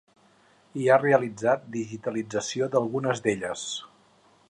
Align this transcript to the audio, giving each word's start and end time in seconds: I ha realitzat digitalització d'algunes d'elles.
I 0.83 0.87
ha 0.93 0.97
realitzat 1.03 1.69
digitalització 1.77 2.73
d'algunes 2.77 3.23
d'elles. 3.27 3.71